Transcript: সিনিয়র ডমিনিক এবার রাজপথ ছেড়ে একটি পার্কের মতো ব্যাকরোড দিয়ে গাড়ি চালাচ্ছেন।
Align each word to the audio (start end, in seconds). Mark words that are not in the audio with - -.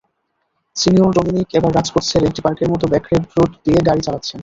সিনিয়র 0.75 1.11
ডমিনিক 1.17 1.47
এবার 1.57 1.71
রাজপথ 1.73 2.03
ছেড়ে 2.09 2.25
একটি 2.27 2.41
পার্কের 2.45 2.71
মতো 2.73 2.85
ব্যাকরোড 2.91 3.23
দিয়ে 3.65 3.79
গাড়ি 3.87 4.01
চালাচ্ছেন। 4.05 4.39